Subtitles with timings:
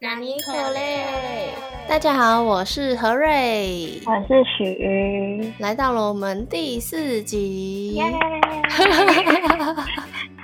[0.00, 1.50] 纳尼可嘞！
[1.88, 8.00] 大家好，我是何瑞，我是许瑜，来到了我们第四集。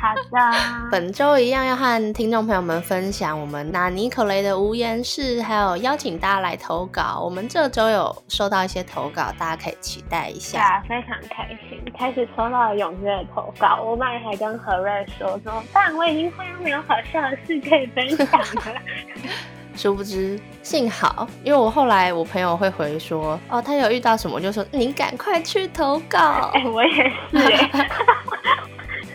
[0.04, 0.59] 好的，
[0.93, 7.23] 本周一样要和听众朋友们分享我们纳尼可雷的无言事，还有邀请大家来投稿。
[7.25, 10.59] 我们这周有收到一些投稿，大家可以期待一下。
[10.59, 13.80] 对啊，非常开心，开始收到了踊跃的投稿。
[13.82, 18.78] 我本来还跟何瑞说说，但我已经快要没有好笑的事可以分享了。
[19.75, 26.50] 殊不知，幸好，因为我后来我朋友会回说，哦，他有遇到什么，就说你赶快去投稿。
[26.52, 27.11] 哎，我也是。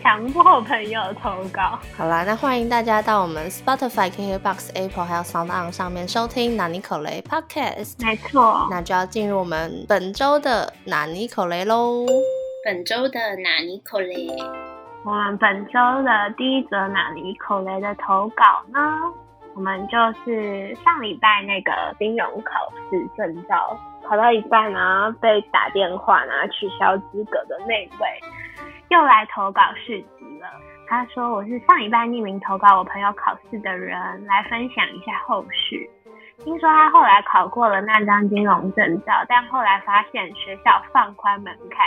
[0.02, 1.78] 强迫朋友投稿。
[1.96, 8.04] 好啦，那欢迎大家到我们 Spotify、KKBox、Apple 还有 Sound On 上面收听纳尼口雷 Podcast。
[8.04, 12.06] 没错，那就要进入我们本周的纳尼口雷喽。
[12.64, 14.28] 本周的纳尼口雷，
[15.04, 15.72] 我们本周
[16.02, 18.80] 的第一则纳尼口雷的投稿呢，
[19.54, 22.52] 我们就是上礼拜那个金融考
[22.90, 28.20] 试证照考到一半呢，被打电话呢取消资格的那位。
[28.90, 30.48] 又来投稿市集了。
[30.88, 35.88] 他说：“我是上一班匿名投稿我朋友考试的人，来分享一下后续。
[36.42, 41.86] 听说他后来考过了那张金融证照，但后来发现学校放宽门槛，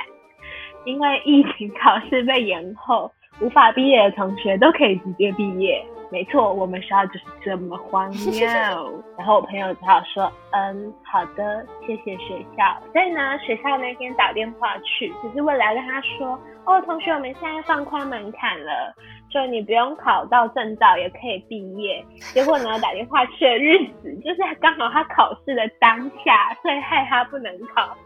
[0.86, 9.04] 因为疫情考试被延后，无法毕业的同学都可以直接毕业。”没错，我们学校就是这么荒谬。
[9.18, 12.78] 然后我朋友只好说，嗯，好的，谢谢学校。
[12.94, 18.94] 所以呢，学校那天打电话去，只是为了跟他说，哦，同学，我们现在放宽门槛了，
[19.32, 22.06] 就你不用考到证照也可以毕业。
[22.32, 27.98] 结果呢，打电话去的日子就是刚好他考试的当下，所以害他不能考。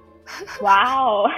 [0.63, 1.29] 哇哦！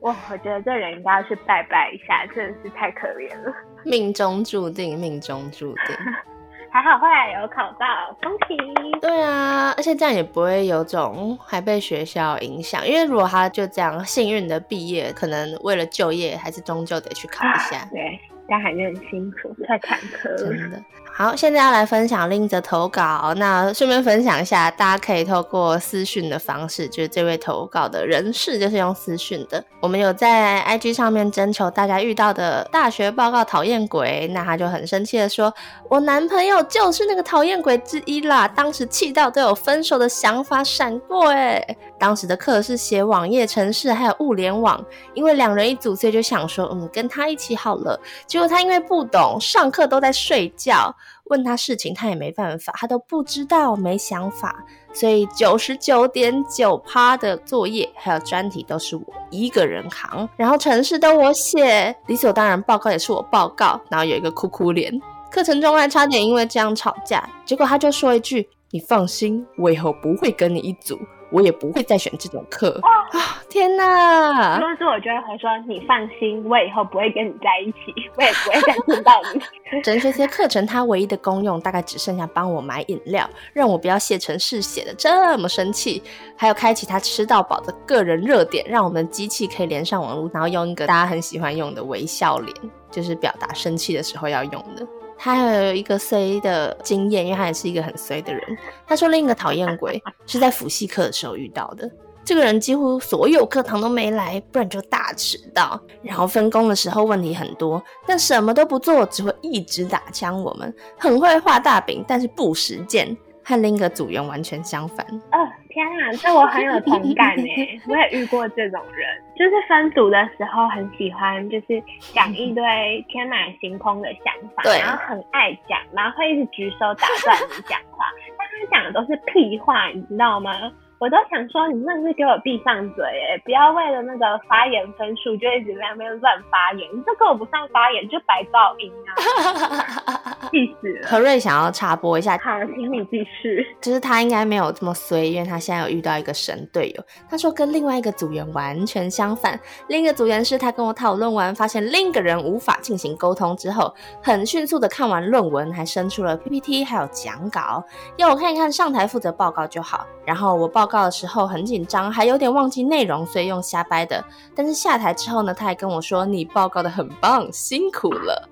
[0.00, 3.52] 哇，我觉得这人应该要去拜拜一下，真的是太可怜了。
[3.84, 5.96] 命中注定，命中注定。
[6.70, 7.86] 还好后来有考到，
[8.22, 9.00] 恭喜！
[9.00, 17.88] 对啊，而且这样也不会有种还被学校影响，因为如果他就这样幸运的毕业，可能为了就业，还是终究得去考一下。
[17.90, 18.20] 对。
[18.50, 20.38] 但还是很辛苦，太坎坷了。
[20.38, 20.82] 真的
[21.18, 23.34] 好，现在要来分享另一则投稿。
[23.38, 29.60] 那顺便分享一下，大家可以透过私讯的方式，就是这位投稿的人士就是用私讯的。
[29.80, 35.52] 我们有在 IG 上面征求大家遇到的大学报告讨厌鬼，那他就很生气的说
[35.90, 38.46] ：“我男朋友就是那个讨厌鬼之一啦！
[38.46, 41.60] 当时气到都有分手的想法闪过。”哎，
[41.98, 44.80] 当时的课是写网页程式还有物联网，
[45.14, 48.00] 因为两人一组，所以就想说，嗯，跟他一起好了。
[48.28, 50.94] 结果他因为不懂，上课都在睡觉，
[51.30, 65.00] 问他事情他也没办法，他都不知道，没想法，所以九十九点九趴的作业还有专题都是我一个人扛，然后城市都我写，理所当然报告也是我报告，然后有一个哭哭脸，
[65.30, 70.98] 课程中还差点因为这样吵架，结果他就说一句：“你放心，我以后不会跟你一组。”
[71.30, 73.42] 我也不会再选这种课啊！
[73.48, 74.58] 天哪！
[74.58, 79.40] 如果是我，就会说你放心，我以后不会跟你在一起，我也不会再见到你。
[79.82, 86.02] 整学些课程，它唯一的功用大概只剩下帮我买饮料，让我不要写成是写的这么生气，
[86.36, 92.54] 还有开启他吃到饱的个人热点，让我们机器可以连上网络，然后用一个大家很喜欢用的微笑脸，
[92.90, 94.86] 就是表达生气的时候要用的。
[95.18, 98.42] 他还有一个 C 的经验，因为他也是一个很 C 的人。
[98.86, 101.90] 他说另一个讨厌鬼是在辅系课的时候遇到的。
[102.24, 105.80] 这个人几乎所有课堂都没来，不然就大迟到。
[106.02, 110.74] 然后分工的时候问题很多，但什么都不做，只会一直打枪我们。
[110.98, 113.16] 很会画大饼，但是不实践。
[113.48, 115.06] 和另一个组员完全相反。
[115.32, 117.48] 哦，天啊，这我很有同感呢。
[117.88, 121.82] 我也遇过这种人，就是分组的时候很喜欢，就是
[122.12, 122.62] 讲一堆
[123.08, 128.04] 天马行空的想法，然后很爱讲，然后会一直举手打断你讲话，
[128.36, 130.52] 但他讲的都是屁话，你知道吗？
[130.98, 133.38] 我都想说，你真的是给我闭上嘴哎！
[133.44, 140.47] 不要为了那个发言分数就一直在那边乱发言，你这跟我不上发言就白噪音啊！
[140.50, 141.08] 气死了！
[141.08, 143.64] 何瑞想要插播一下，好，请你继续。
[143.80, 147.04] 就是他应该没有这么衰，因为他现在有遇到一个神队友。
[147.30, 157.84] 他说跟另外一个组员完全相反，另一个组员是他跟我讨论完，发现另一个人无法进行沟通之后，很迅速的看完论文，还生出了 PPT，还有讲稿，
[158.16, 160.04] 要我看一看上台负责报告就好。
[160.26, 160.88] 然后我报。
[160.88, 164.24] 告的时候很紧张，还有点忘记内容，所以用瞎掰的。
[164.56, 168.48] 但是下台之后呢，他还跟我说：“你报告的很棒，辛苦了。”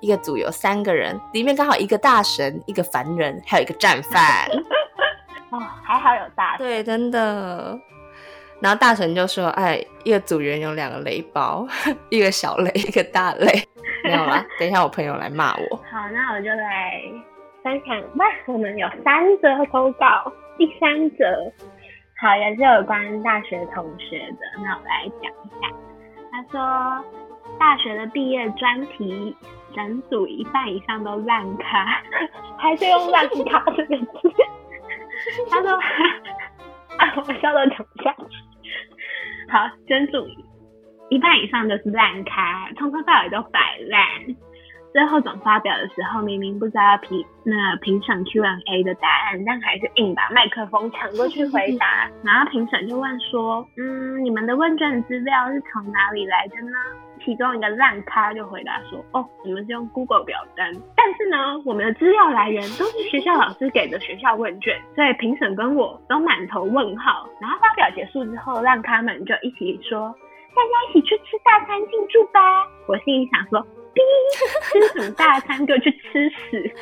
[0.00, 4.48] 一个组有三个人，里面刚好一个大神，一个凡人，还有一个战犯。
[5.50, 6.66] 哦，还好有大神。
[6.66, 7.78] 对，真的。
[8.60, 11.66] 然后大神就说：“哎，一个组员有两个雷包，
[12.10, 13.46] 一个小雷，一个大雷。
[14.04, 15.76] ”没有啦，等一下我朋友来骂我。
[15.76, 17.02] 好，那我就来
[17.62, 21.24] 分享哇，我们有三则投稿，第三则
[22.20, 25.68] 好也是有关大学同学的，那我来讲一下。
[26.30, 27.04] 他说，
[27.58, 29.34] 大学的毕业专题
[29.74, 32.02] 整组一半以上都烂咖，
[32.58, 34.32] 还是用烂咖这个字。
[35.50, 35.70] 他说，
[36.98, 38.24] 啊，我笑到讲不下去。
[39.48, 40.26] 好，整组
[41.08, 44.00] 一半以上都是烂咖，从头到尾都摆烂。
[44.92, 52.10] 最后总发表的时候，明明不知道评那评审 Q&A 的答案，但还是硬把麦克风抢过去回答。
[52.24, 56.72] 然后评审就问说：“嗯，你们的问卷资料是从哪里来的呢？”
[57.24, 70.14] 其中一个烂咖就回答说：“哦，我们是用 Google 表单，但是呢，我们的资料来源都是学校老师给的学校问卷，所以评审跟我都满头问号。”然后发表结束之后，烂咖们就一起说
[70.54, 73.66] ：“大家一起去吃大餐庆祝吧！”我心里想说。
[74.70, 76.72] 吃什么大餐就去吃屎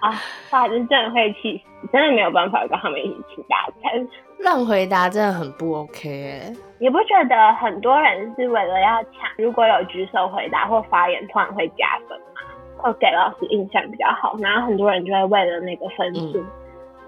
[0.00, 0.12] 啊！
[0.50, 4.08] 哇，真的会气死，真的没有办法跟他们一起吃大餐。
[4.38, 6.52] 乱回答真的很不 OK 哎！
[6.78, 12.40] 你不觉得很多人是为了要抢，如果有举手回答或发言，突然会加分吗？
[12.76, 16.44] 会给老师印象比较好，然后很多人就会为了那个分数。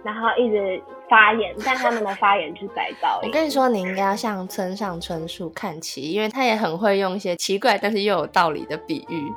[0.03, 0.81] 然后一直
[1.11, 3.19] 发言，但他们的发言是改造。
[3.27, 9.33] 我跟你说，你应该要向村上春树看齐，因为他也很会用一些奇怪但是又有道理的比喻。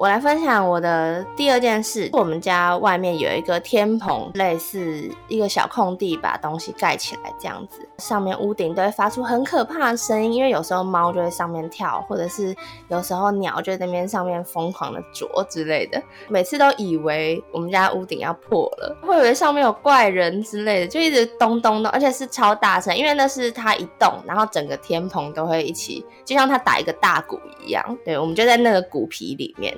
[0.00, 2.08] 我来分享我的第二件事。
[2.14, 7.86] 我们家外面有一个天棚，类似一个小空地，把东西盖起来这样子。
[7.98, 12.56] 上面屋顶都会发出很可怕的声音，因为有时候猫就会上面跳，或者是
[12.88, 16.02] 有时候鸟就在那边上面疯狂的啄之类的。
[16.28, 27.84] 每次都以为我们家屋顶要破了，会以为上面有怪人之类的，就一直咚咚咚，而且是超大声，因为那是它一动，然后整个天棚都会一起，就像它打一个大鼓一样。
[28.02, 29.76] 对，我们就在那个鼓皮里面。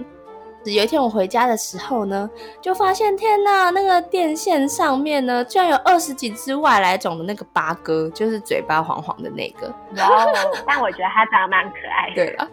[0.64, 2.30] 有一天我回家的时候呢，
[2.60, 9.66] 就发现天呐，那个电线上面呢，居然有二十几只外来种的那个八哥，就是嘴巴黄黄的那个。
[9.96, 10.26] 哇！
[10.66, 12.14] 但我觉得它长得蛮可爱的。
[12.14, 12.48] 对了，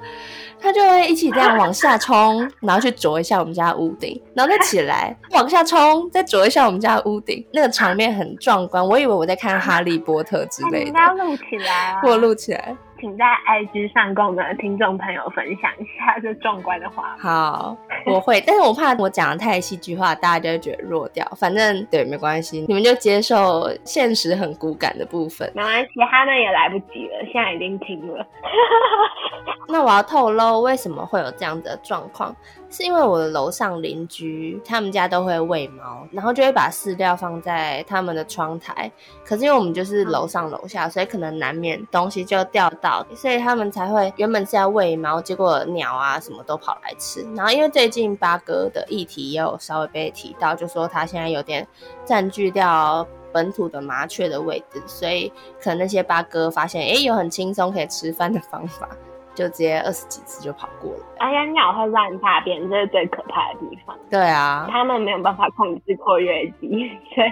[0.60, 7.46] 它就会一起这样往下冲，然后去啄一下我们家屋顶，然后再起来 往下冲，再啄一下我们家屋顶。
[7.54, 10.88] 那个场面很壮观，我以为我在看《哈利波特》之类的。
[10.88, 12.00] 应该要录起来。
[12.04, 12.76] 我录起来。
[13.00, 17.20] 请在 IG 上跟我们的听众朋友分享一下这壮观的画面。
[17.20, 17.76] 好，
[18.06, 21.26] 我会， 但是我怕我讲的太戏剧化，大家就会觉得弱掉。
[21.38, 25.50] 反正对，没关系，你们就接受现实很骨感的部分。
[25.56, 28.26] 没关系，他们也来不及了，现在已经停了。
[29.72, 32.36] 那我要透露为什么会有这样的状况。
[32.72, 38.92] 是因为我的楼上邻居他们家都会喂猫，然后就会把饲料放在他们的窗台。
[39.26, 47.22] 可是因为我们就是楼上楼下，所以可能难免东西就掉到，所以他们才会原本是要喂猫，结果鸟啊什么都跑来吃。
[47.36, 51.68] 然后因为最近八哥的议题也有稍微被提到，就说他现在有点
[52.06, 55.32] 占据掉本土的麻雀的位置，所以
[55.62, 58.88] 可能那些八哥发现，哎，有很轻松可以吃饭的方法。
[59.36, 61.00] 就直接二十几次就跑过了。
[61.20, 63.98] 哎呀，鸟会乱大便，这是最可怕的地方。
[64.10, 66.68] 对啊，他们没有办法控制括约肌，
[67.16, 67.30] 所以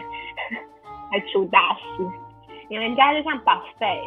[1.11, 2.26] 会出大事。
[2.69, 4.01] 你们家就像保费，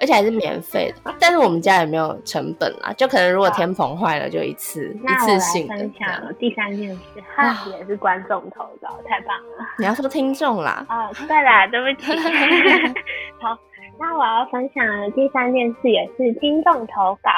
[0.00, 1.14] 而且还是免费的。
[1.20, 5.76] 但是我们家也没有成本啦，就可能如果天棚坏了，就一次一次性的。
[5.76, 6.08] 分享
[6.38, 9.66] 第三件事，哈，也是观众投稿，太棒了。
[9.78, 10.84] 你要说听众啦？
[10.88, 12.12] 哦，对啦，对不起。
[13.40, 13.58] 好。
[14.02, 17.30] 那我要分享的第三件事也是听众投稿，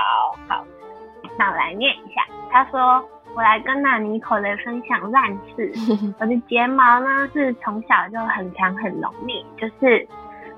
[0.46, 0.64] 好，
[1.36, 2.22] 那我来念一下。
[2.52, 3.04] 他说
[3.34, 5.72] ：“我来跟那尼口雷分享烂事。
[6.20, 10.06] 我的睫毛呢是从小就很强很浓密，就是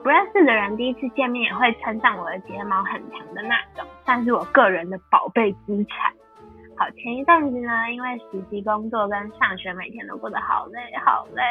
[0.04, 6.12] 不认识的人第一次见面也会称赞我的睫毛很长的那种，算是我个人的宝贝资产。
[6.76, 11.42] 好，前一阵子呢，因为实习工作跟上学，每天都过得好累好累，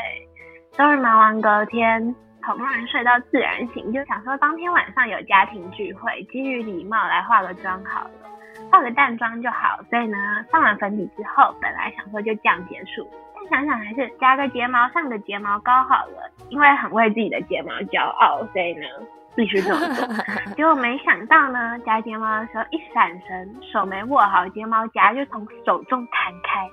[0.74, 8.29] 终于忙完隔天。”好不容易睡到自然醒，就想说当天晚上有家庭聚会，基于礼貌来化个妆好了，
[8.69, 9.79] 化个淡妆就好。
[9.89, 10.17] 所以呢，
[10.51, 13.10] 上完粉底之后，本来想说就这样结束，
[13.50, 18.85] 想想还是加个睫毛上个睫毛膏好了，因为很为自己的睫毛骄傲，所以呢
[19.35, 20.07] 必须这么做。
[20.55, 26.69] 结果没想到呢，夹睫毛的时候一闪神，手没握好睫毛夹就从手中弹开，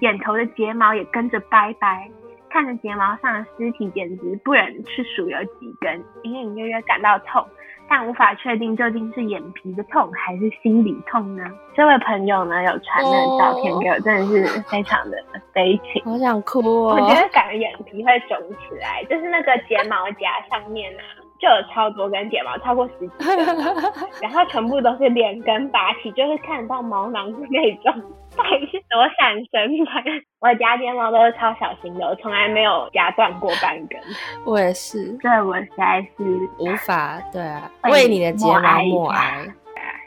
[0.00, 2.08] 眼头的睫毛也跟着拜拜。
[2.54, 7.44] 看着睫毛上的尸体，简直不忍去数有几根，隐隐约约感到痛，
[7.88, 11.42] 但无法确定究竟是眼皮的痛还是心里痛呢？
[11.74, 15.16] 这位朋友呢，有传那照片给我，真的是非常的
[15.52, 16.94] 悲情，好想哭哦！
[16.94, 21.02] 我觉得感觉眼皮会肿起来，就是那个睫毛夹上面啊，
[21.40, 23.36] 就有超多根睫毛，超过十几根，
[24.22, 28.00] 然后全部都是连根拔起，就是看得到毛囊的那种。
[28.36, 29.92] 到底是多闪神吧？
[30.40, 33.98] 我夹睫毛都是超小心的，我从来没有夹断过半根。
[34.44, 36.24] 我也是，对我实在是
[36.58, 39.54] 无法对啊，为为你的睫毛默默哀哀，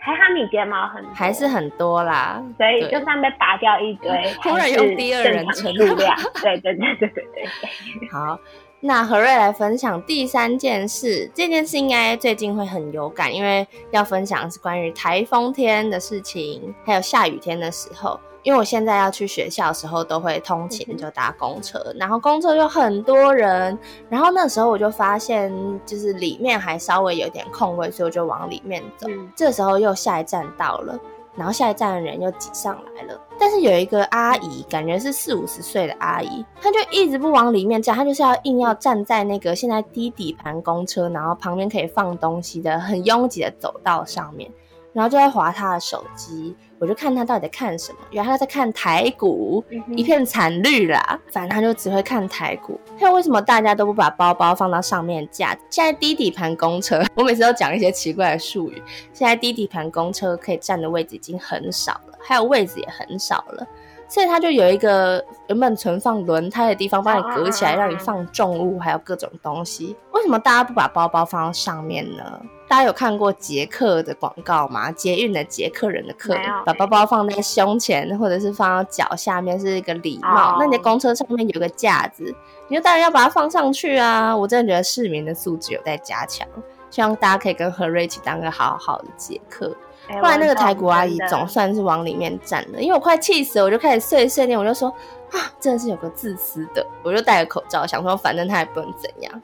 [0.02, 2.44] 还好你睫毛很还是很多啦。
[2.58, 4.10] 所以就算被拔掉一堆，
[4.44, 6.16] 突然用第二人称量。
[6.44, 8.10] 对对对对对对。
[8.12, 8.40] 好，
[8.80, 18.20] 那何瑞来分享第三件事，这件事应该最近会很有感，因为要分享是关于台风天的事情，还有下雨天的时候。
[18.44, 23.78] 因为我现在要去学校的时候，都会通勤，就搭公车，然后公车有很多人，
[24.10, 25.52] 然后那时候我就发现，
[25.86, 29.10] 就是里面还稍微有点空位，所以我就往里面走。
[29.10, 30.98] 嗯这时候又下一站到了，
[31.38, 33.22] 然后下一站的人又挤上来了。
[33.40, 44.52] 但是有一个阿姨，感觉是四五十岁的阿姨，她就一直不往里面站，她就是要硬要站在那个现在低底盘公车，然后旁边可以放东西的很拥挤的走道上面，
[44.94, 46.56] 然后就在划他的手机。
[46.80, 51.20] 我就看他到底在看什么，原来他在看台股，嗯一片惨绿啦。
[51.32, 52.80] 反正他就只会看台股。
[53.00, 55.58] 还有为什么大家都不把包包放到上面架？
[55.72, 58.82] 现在低底盘公车， 我每次都讲一些奇怪的术语。
[59.12, 63.68] 现在低底盘公车可以站的位置已经很少了，还有位置也很少了，
[64.08, 69.96] 所以它就有一个原本存放轮胎的地方，帮你隔起来，让你放重物，还有各种东西。
[70.12, 72.40] 为什么大家不把包包放到上面呢？
[72.68, 74.92] 大家有看过捷克的广告吗？
[74.92, 80.56] 捷运的捷克人的克没有，把包包放在胸前，或者是放到脚下面，是一个礼貌。
[80.56, 82.24] 哦那你的公车上面有个架子，
[82.68, 84.36] 你就当然要把它放上去啊！
[84.36, 86.46] 我真的觉得市民的素质有待加强。
[86.90, 89.76] 希望大家可以跟何瑞一起当个好好的捷克。
[90.10, 94.90] 哎后来那个台国阿姨总算是往里面站了，因为我快气死了，我就开始碎碎念，我就说
[95.32, 99.42] 啊，真的是有个自私的，我就戴着口罩，想说反正他也不能怎样，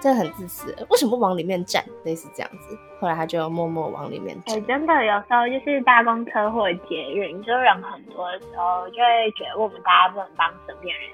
[0.00, 1.84] 真的很自私，为什么不往里面站？
[2.04, 2.78] 类似这样子。
[3.00, 4.66] 后来他就默默往里面哎、站。
[4.66, 11.08] 真的有时候就是大公车或者捷运，就人很多的时候，就会觉得我们大家不能帮身边人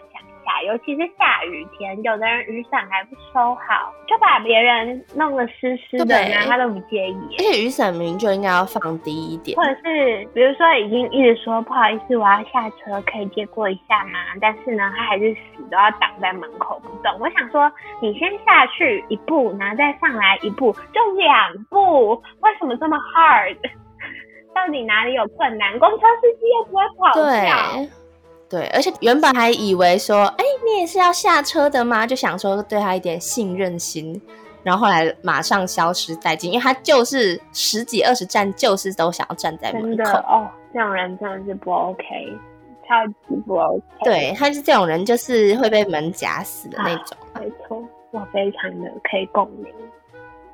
[0.47, 7.39] 下，尤其是下雨天，有的人雨伞还不收好，就把别人弄得湿湿的，对然后他都不介意而。
[7.39, 14.21] 且雨伞明明就应该要放低一点或，者是比如说已经一直说不好意思，我要下车，可以借过一下吗？
[14.41, 17.19] 但是呢，他还是死都要挡在门口不动。
[17.19, 23.57] 我想说，你先下去一步，然后再上来一步，就两步，为什么这么 hard？
[24.55, 25.79] 到底哪里有困难？
[25.79, 27.91] 公车司机又不会跑掉。
[28.49, 28.67] 对。
[28.69, 32.07] 而且原本还以为说，哎、你也是要下车的吗？
[32.07, 34.21] 就想说对他一点信任心，
[34.63, 40.05] 然后后来马上消失殆尽，因为他就是十几二十站，就是都想要站在门口。
[40.05, 42.05] 的哦，这种人真的是不 OK，
[42.89, 43.83] 超级不 OK。
[44.03, 47.17] 对，他是这种人，就是会被门夹死的那种。
[47.41, 49.73] 没错，我非常的可以共鸣。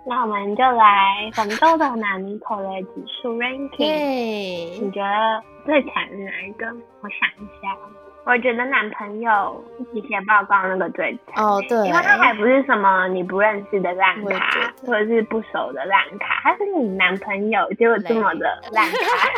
[0.05, 4.81] 那我们就来本周的纳尼口雷指数 ranking。
[4.81, 6.67] 你觉得最惨是哪一个？
[7.01, 7.77] 我想一下，
[8.25, 11.45] 我觉得男朋友一起写报告那个最惨。
[11.45, 19.29] 哦，对，因为他还不是什么你不认识的烂卡或者是不熟的烂卡，他是你男朋友，结果这么的烂卡，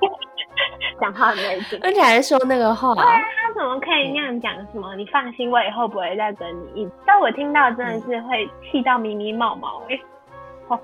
[1.00, 1.78] 讲话很没劲。
[1.82, 4.54] 而且还说那个话，对啊，他怎么可以那样讲？
[4.72, 4.94] 什么？
[4.96, 6.88] 你放心，我以后不会再跟你一。
[7.06, 9.98] 但我听到真的是会气到咪咪冒毛哎、
[10.68, 10.78] 哦，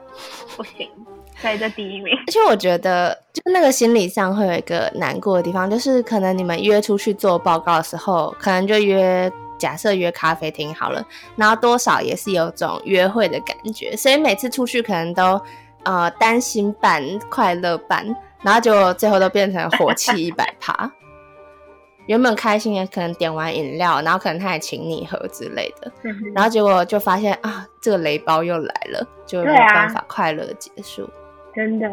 [0.57, 0.89] 不行，
[1.37, 2.15] 所以这第一名。
[2.27, 9.31] 而且我觉得，就那个心理上会有一个难过的地方，就是可能你们约出去做报告的时候，可能就约。
[9.61, 11.05] 假设约咖啡厅好了，
[11.37, 15.39] 然后多少也是有种约会的感觉，所以每次出去可能都
[15.83, 18.07] 呃担心半快乐半，
[18.43, 20.91] 然后结果最后都变成火气一百趴。
[22.07, 25.93] 原本开心也可能点完饮料，然后可能他也请你喝之类的，
[26.35, 31.09] 然后结果就发现啊，这个雷包又来了，就没有办法快乐的结束。
[31.55, 31.89] 真的。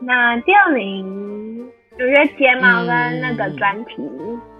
[0.00, 3.94] 那第二名，我觉得睫毛跟那个嗯专题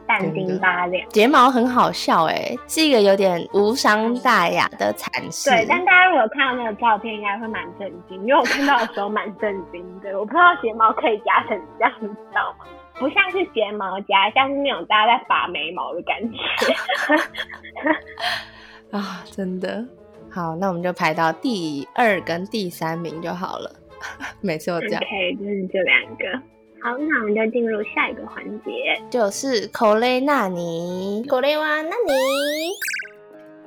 [0.06, 1.08] 淡丁八两。
[1.08, 5.50] 睫毛很好笑哎、是一个有点无伤大雅的惨事。
[5.50, 10.18] 对，但大家如果看到那个照片，应该会蛮震惊，因为我看到的时候蛮震惊的。
[10.18, 12.66] 我不知道睫毛可以夹成这样，你知道吗？
[12.98, 16.38] 不像是睫毛夹，像是那种大家在拔眉毛的感觉。
[18.96, 19.84] 啊，真的
[20.30, 23.70] 好，那我们就排到第二跟第三名就好了。
[24.40, 26.53] 每次都这样，OK，就是这两个。
[26.84, 28.70] 好，那我们就进入下一个环节。
[29.08, 32.12] 就是口雷纳尼，口雷哇纳尼。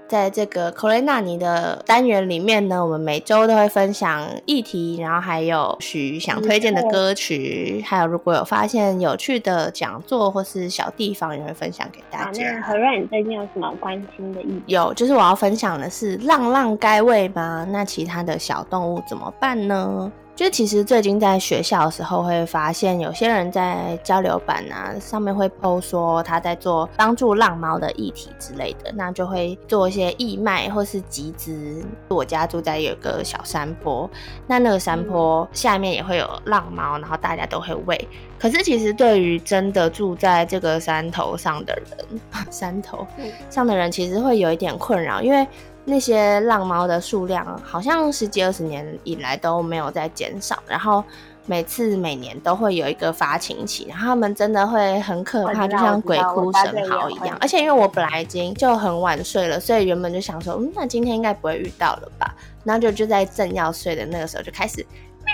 [0.08, 12.62] 在这个口雷纳尼的单元里面呢，我们每周都会分享议题，然后还有许想推荐的歌曲，还有如果有发现有趣的讲座或是小地方，也会分享给大好，那家。
[12.62, 14.62] 何瑞，你最近有什么关心的议题？
[14.68, 17.68] 有，就是我要分享的是浪浪该喂吗？
[17.72, 20.12] 那其他的小动物怎么办呢？
[20.38, 31.84] 就其实最近在学校的时候会发现，有些人在交流版啊上面会 PO 说他在做帮助浪猫的议题之类的，那就会做一些义卖或是集资。
[32.10, 34.08] 我家住在有个小山坡，
[34.46, 38.08] 那那个山坡下面也会有浪猫，然后大家都会喂。
[38.38, 43.08] 可是其实对于真的住在这个山头上的人， 山头
[43.50, 45.48] 上的人其实会有一点困扰，因为。
[45.89, 51.01] 那些浪猫的数量好像十几二十年以来都没有在减少，然后
[51.46, 57.38] 每次每年都会有一个发情期，然后他们真的会很可怕，就像鬼哭神嚎一样。
[57.39, 62.36] 而且因为我本来已经就很晚睡了，所以原本就想说，嗯，那今天应该不会遇到了吧？
[62.65, 64.86] 然后就就在正要睡的那个时候就开始
[65.25, 65.34] 喵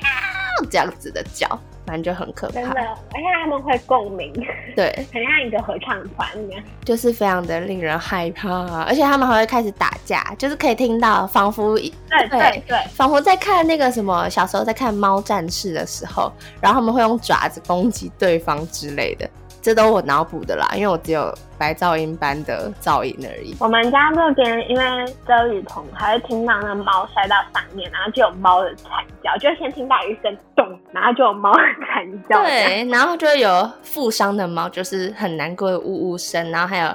[0.69, 1.47] 这样子的叫。
[1.85, 4.33] 反正就很可怕，真的，而且他们会共鸣，
[4.75, 11.91] 对， 很像一个合唱团一样，就是非常的令人害怕，而且他们还会开始打架，就是可以听到，仿佛对
[12.29, 19.29] 对对，仿佛在看那个什么小时候在看猫战士的时候，然后他们会用爪子攻击对方之类的。
[19.63, 23.55] 这都我脑补的啦，因为我只有白噪音般的噪音而已。
[23.61, 24.83] 我们家这边因为
[25.25, 28.91] 遮雨棚，还会听到那猫摔到上面，然后就有猫的惨
[29.23, 32.41] 叫，就先听到一声咚，然后就有猫的惨叫。
[32.43, 36.93] 对，然后就会有负伤的猫，就是很难过的呜呜声，然后还有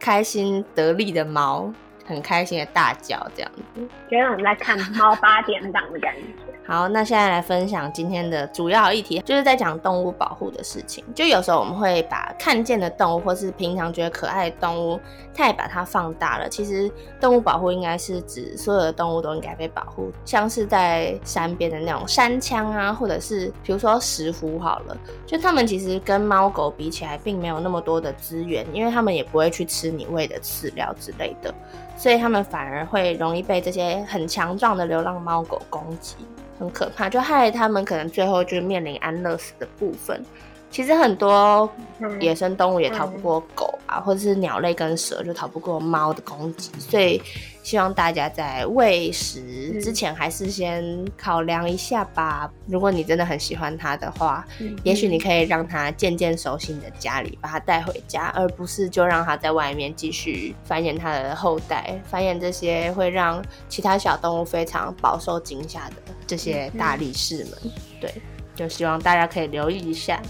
[0.00, 1.70] 开心得力的猫，
[2.06, 6.22] 很开心的大叫，这样子，觉得我们在看猫八点档的感觉。
[6.68, 11.04] 好，那现在来分享今天的主要议题，就是在讲动物保护的事情。
[11.14, 14.98] 就有时候我们会把看见的动物，或是平常觉得可爱的动物，
[15.32, 16.48] 太把它放大了。
[16.48, 31.54] 其实动物保护应该是指所有的动物都应该被保护，像是在山边的那种山羌啊，或者是比如说石虎好了，就它们其实跟猫狗比起来，并没有那么多的资源，因为它们也不会去吃你喂的饲料之类的，
[31.96, 36.16] 所以它们反而会容易被这些很强壮的流浪猫狗攻击。
[36.58, 40.24] 很可怕，就害他们可能最后就面临安乐死的部分。
[40.70, 41.70] 其实很多
[42.18, 47.22] 野生动物也逃不过狗啊，或者是鸟类跟蛇就逃不过猫的攻击，所以
[47.66, 52.48] 希望大家在喂食之前还是先考量一下吧。
[52.68, 54.46] 如果你真的很喜欢它的话，
[54.84, 67.58] 也许你可以让它渐渐熟悉你的家里，把它带回家，而不是就让它在外面继续繁衍它的后代，繁衍这些会让其他小动物非常饱受惊吓的这些大力士们。
[68.00, 68.14] 对，
[68.54, 70.22] 就希望大家可以留意一下。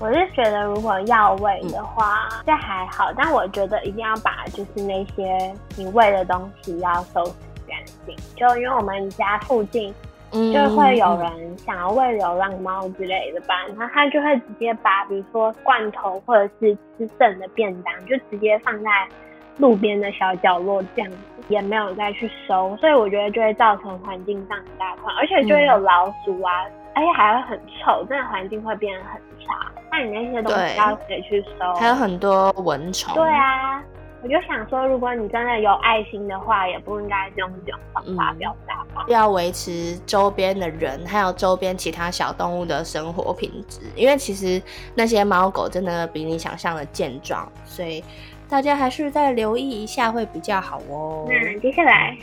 [0.00, 3.12] 我是觉得，如果要喂的话，这还好。
[3.16, 7.32] 但我觉得一定要把就是那些你喂的东西要收拾
[7.66, 8.16] 干净。
[8.36, 9.94] 就因为我们家附近
[10.30, 18.90] 就会有人想要喂流浪猫之类的吧，然后他就会直接把比如说罐头或者是吃剩的便当，就直接放在
[19.58, 21.16] 路边的小角落这样子，
[21.48, 22.76] 也没有再去收。
[22.78, 26.66] 所以我觉得就会造成环境上很大困扰，而且就会有老鼠啊。
[26.94, 29.72] 而且还会很臭，真的环境会变得很差。
[29.90, 31.74] 那你那些东西要谁去收？
[31.74, 33.14] 还有很多蚊虫。
[33.14, 33.82] 对啊，
[34.22, 39.04] 我就想说，如果你真的有爱心的话，也不应该用这种方法表达吧。
[39.08, 44.60] 要维持周边的人，还有周边其他小动物的生活品质，因为其实
[44.94, 48.02] 那些猫狗真的比你想象的健壮，所以
[48.48, 51.26] 大家还是再留意一下会比较好哦。
[51.28, 52.16] 那接下来。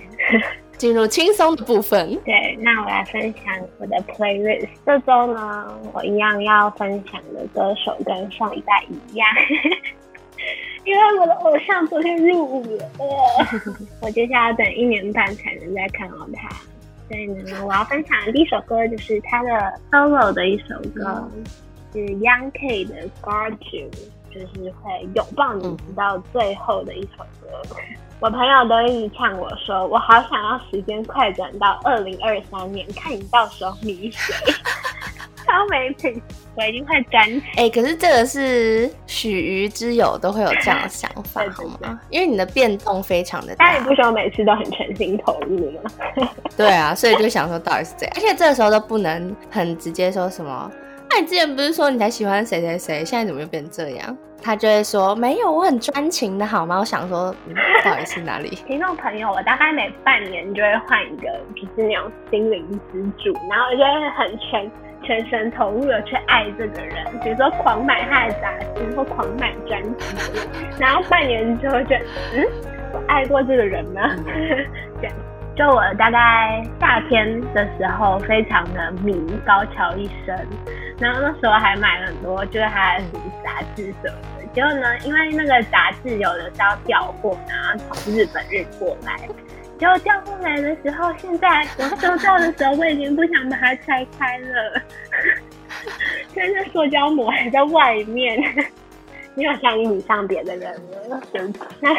[0.81, 2.19] 进入轻松的部分。
[2.25, 4.67] 对，那我来分享我的 playlist。
[4.83, 9.27] 这周呢，我一样要分享的歌手跟上一代一样，
[10.83, 12.89] 因为我的偶像昨天入伍了，
[14.01, 16.49] 我接下来等一年半才能再看到他。
[17.07, 19.49] 所以呢，我要分享的第一首歌就是他的
[19.91, 21.29] solo 的一首歌，
[21.93, 23.87] 是 Young K 的 Guard You，
[24.31, 27.77] 就是会拥抱你直到最后的一首歌。
[28.21, 34.33] 我朋友都一直呛我说，我好想要时间快转到二零二三年，看你到时候迷谁。
[35.43, 36.21] 超没品，
[36.55, 37.27] 我已经快转。
[37.57, 41.99] 哎，可是这个是许鱼之友都会有这样的想法， 好吗？
[42.11, 45.91] 因为你的变动非常的大，但你不需要每次都很全心投入吗？
[46.55, 50.71] 对啊，所以就想说到底是这样，而且这个时候都不能很直接说什么。
[51.13, 54.17] 那你之前不是说你才喜欢谁谁谁，现在怎么又变这样？
[54.43, 56.79] 他就会说没有，我很专情的好吗？
[56.79, 57.35] 我想说，
[57.83, 58.49] 到底是哪里？
[58.65, 64.71] 听众朋友，我大概每半年就会换一个，就是那种心灵支柱，然后就会很全
[65.03, 70.05] 全神投入的去爱这个人，比如说狂买他的杂志或狂买专辑，
[70.79, 71.95] 然后半年之后就，
[72.33, 72.47] 嗯，
[72.93, 74.01] 我爱过这个人吗？
[75.01, 75.15] 这样。
[75.55, 79.13] 就我大概夏天的时候，非常的迷
[79.45, 80.35] 高桥一生，
[80.97, 83.03] 然后那时候还买了很多，就是他的
[83.43, 84.45] 杂志什么的。
[84.53, 89.27] 结果呢，因为那个杂志有的是要调货，然后从日本运过来，
[89.77, 94.81] 结果调过来的时候，现在我收到的时候，我已经不想把它拆开了，
[96.33, 98.41] 现在塑胶膜还在外面，
[99.35, 100.73] 你有像你上别的人
[101.09, 101.21] 吗？
[101.81, 101.89] 那。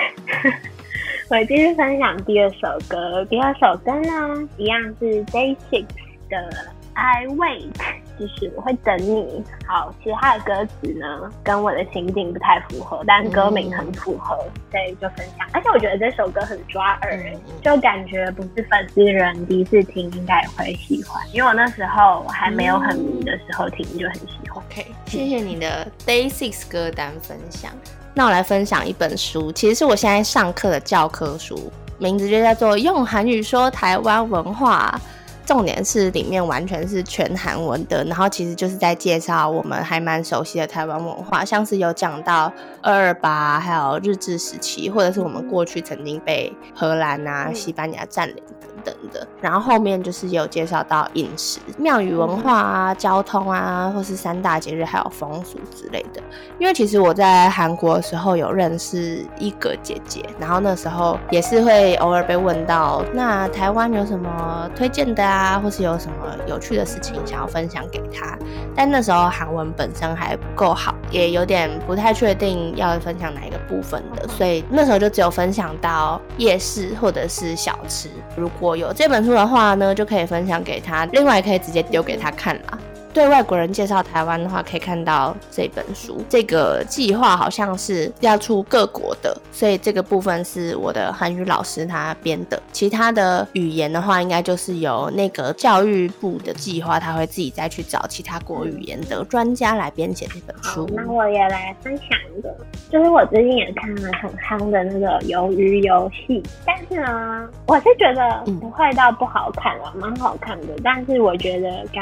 [1.28, 5.87] 我继续分享第二首歌，第二首歌呢，一样是 Day Six
[6.28, 6.50] 的
[6.94, 7.70] I Wait。
[8.18, 9.42] 就是我会等你。
[9.66, 14.37] 好，其实他的歌词呢，跟我的心境不太符合，但歌名很符合，
[14.70, 15.48] 所以就分享。
[15.54, 17.32] 而且我觉得这首歌很抓耳，
[17.62, 21.26] 就感觉不是粉丝人第一次听应该也会喜欢。
[21.32, 24.62] 因为我那时候还没有很迷的时候听就很喜欢。
[24.62, 27.72] OK，谢谢你的 Day Six 歌单分享。
[28.14, 35.01] 那我来分享一本书，其实是我现在上课的教科书，名字就叫做《用韩语说台湾文化》。
[35.44, 48.37] 重点是里面完全是全韩文的，然后其实就是在介绍我们还蛮熟悉的台湾文化，像是有讲到二二八，还有日治时期，或者是我们过去曾经被荷兰啊、西班牙占领。
[48.84, 56.22] 等的，然后后面就是有介绍到饮食、庙宇文化啊、交通啊，或是三大节日还有风俗之类的。
[56.58, 66.14] 因为其实我在韩国的时候有认识一个姐姐，然后那时候也是会偶尔被问到，那台湾有什么推荐的啊，或是有什么
[66.46, 68.36] 有趣的事情想要分享给她。
[68.74, 78.08] 但那时候韩文本身还不够好，也有点不太确定要分享哪一个部分的，所以那时候就只有分享到夜市或者是小吃。
[78.36, 82.78] 如果有这本书的话呢，就可以分享给他，另外可以直接丢给他看了。
[83.12, 86.25] 对外国人介绍台湾的话，可以看到这本书。
[86.29, 92.61] 这个计划好像是要出各国的，所以这个部分是我的韩语老师他编的。
[92.72, 100.88] 其他的语言的话，应该就是由那个教育部的计划，他会自己再去找其他国语言的专家来编写这本书。
[100.94, 102.55] 那我也来分享一个，
[102.90, 110.68] 就是我最近也看了很夯的那个鱿鱼游戏，但是呢，我是觉得不会到不好看了，蛮好看的。
[110.83, 112.01] 但是我觉得该。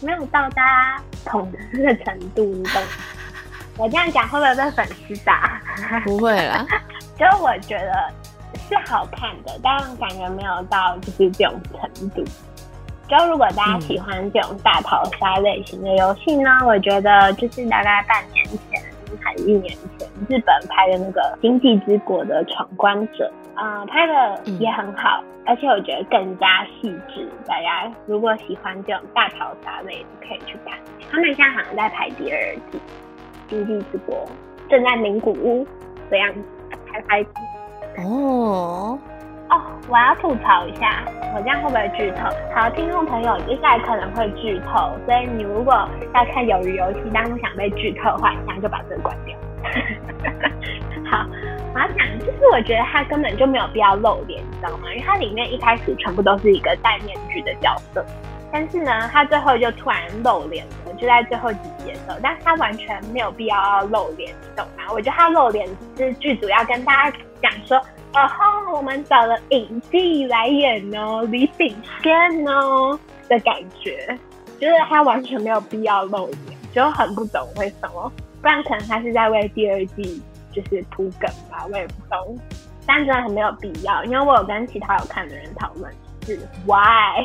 [0.00, 2.82] 没有到达捧的的程度，你懂？
[3.76, 5.60] 我这样讲会不会被粉丝打？
[6.04, 6.66] 不会啦，
[7.18, 8.12] 就我觉得
[8.68, 12.24] 是好看的，但感觉没有到就是这种程度。
[13.08, 18.82] 就如果大家喜欢这种大逃杀类型的游戏呢，我觉得就是大概半年前
[19.20, 23.30] 还是一年前，日本拍的那个《经济之国的闯关者》。
[23.60, 27.28] 啊，拍的也很好，而且我觉得更加细致。
[27.44, 30.78] 大家如果喜欢这种大逃杀类的，可以去看。
[31.10, 32.78] 他们现在好像在拍第二季，
[33.50, 34.14] 《经济之国》
[34.70, 35.66] 正在名古屋
[36.08, 36.40] 的样子，
[36.86, 37.26] 拍拍。
[38.04, 38.96] 哦
[39.50, 41.02] 哦，我要吐槽一下，
[41.34, 42.28] 我这样会不会剧透？
[42.54, 45.74] 好，听众朋友，接下来可能会剧透，所以你如果
[46.14, 49.36] 要看鱿鱼游戏，但是想被剧透的话，现在就把这个关掉。
[51.10, 51.26] 好。
[51.74, 54.90] 我要讲，就是我觉得他根本就没有必要露脸，你知道吗？
[54.90, 58.04] 因为他里面一开始全部都是一个戴面具的角色，
[58.50, 64.84] 但是呢，他最后就突然露脸了，就在最后几集的时候，但是他完全没有必要要露脸，你懂吗？
[64.90, 67.78] 我觉得他露脸是剧组要跟大家讲说，
[68.14, 72.12] 哦吼，我们找了影帝来演哦，李炳宪
[72.46, 74.18] 哦的感觉，
[74.60, 80.22] 就是他完全没有必要露脸，就很不懂为什么，不然可能他是在为第二季。
[80.50, 82.36] 就是铺梗吧，我也不懂，
[82.84, 85.92] 但真的很没有必要，因为我有跟其他有看的人讨论，
[86.24, 87.22] 是 why，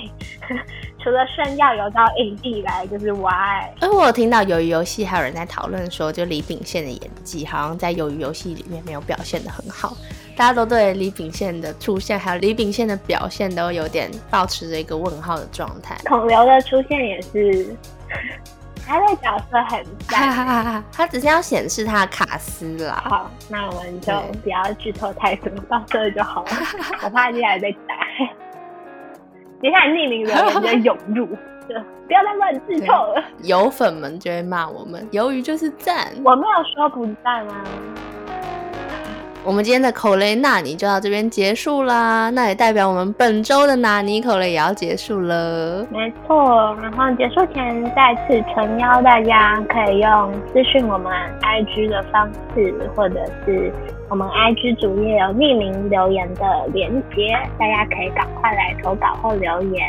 [1.01, 3.65] 除了炫耀有到影帝来，就是 why。
[3.79, 9.95] 而我有听到鱿鱼游戏还有人在讨论说，就李秉宪的演技好像在鱿鱼游戏里面没有表现的很好，
[10.35, 15.95] 大家都对李秉宪的出现还有李秉宪的表现都有点保持着一个问号的状态。
[16.05, 17.75] 孔刘的出现也是。
[18.85, 23.01] 他的角色很赞， 他只是要显示他的卡斯啦。
[23.09, 24.11] 好，那我们就
[24.43, 26.49] 不要剧透太多，到这就好了。
[27.01, 27.95] 我怕接下来被打，
[29.61, 33.23] 接下来匿名留言就会涌入，不要再乱剧透了。
[33.43, 37.63] 有粉们就会骂我们，鱿鱼就是赞，我没有说不赞啊。
[39.45, 45.85] 我们今天的口雷纳尼就到这边结束啦，那也代表我们本周的纳尼口雷也要结束了。
[45.91, 53.69] 没错，然后结束前再次诚邀大家可以用私讯我们 IG 的方式，或者是
[54.09, 59.83] 我们 IG 主页有匿名留言的连接，大家可以赶快来投稿或留言。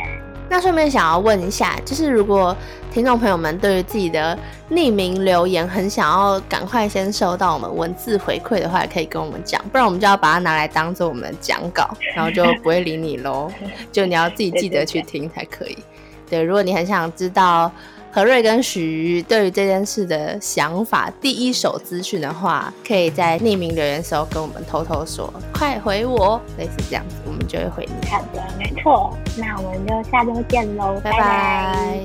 [0.49, 2.55] 那顺便想要问一下，就是如果
[2.91, 4.37] 听众朋友们对于自己的
[4.69, 13.51] 匿名留言很想要赶快先收到我们文字回馈的话，也可以跟我们讲，不然我们就要把它拿来当做我们的讲稿，然后就不会理你喽。
[13.91, 15.77] 就你要自己记得去听才可以。
[16.29, 17.71] 对，如果你很想知道。
[18.15, 28.07] 何瑞跟许对于这件事的想法，第一手资讯的话，可以在匿名留言时候跟我们偷偷说，快回我，类似这样子，我们们就会回你。
[28.09, 29.15] 好的，没错。
[29.37, 31.99] 那我们就下周见喽，拜拜拜